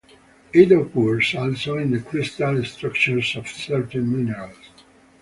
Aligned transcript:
It 0.51 0.71
occurs 0.71 1.35
also 1.35 1.77
in 1.77 1.91
the 1.91 1.99
crystal 1.99 2.63
structures 2.65 3.35
of 3.35 3.47
certain 3.47 4.11
minerals. 4.11 4.57